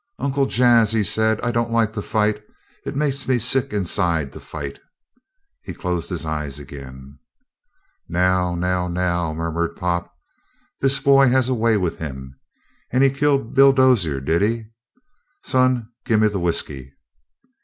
"Uncle 0.17 0.47
Jas," 0.47 0.93
he 0.93 1.03
said, 1.03 1.39
"I 1.41 1.51
don't 1.51 1.69
like 1.71 1.93
to 1.93 2.01
fight. 2.01 2.41
It 2.87 2.95
makes 2.95 3.27
me 3.27 3.37
sick 3.37 3.71
inside, 3.71 4.33
to 4.33 4.39
fight." 4.39 4.79
He 5.61 5.75
closed 5.75 6.09
his 6.09 6.25
eyes 6.25 6.57
again. 6.57 7.19
"Now, 8.09 8.55
now, 8.55 8.87
now!" 8.87 9.31
murmured 9.31 9.75
Pop. 9.75 10.11
"This 10.79 10.99
boy 10.99 11.27
has 11.29 11.49
a 11.49 11.53
way 11.53 11.77
with 11.77 11.99
him. 11.99 12.33
And 12.89 13.03
he 13.03 13.11
killed 13.11 13.53
Bill 13.53 13.73
Dozier, 13.73 14.19
did 14.19 14.41
he? 14.41 14.65
Son, 15.43 15.89
gimme 16.03 16.29
the 16.29 16.39
whisky." 16.39 16.95